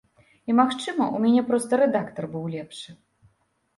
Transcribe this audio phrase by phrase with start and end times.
[0.35, 2.89] І, магчыма, у мяне проста рэдактар быў лепшы.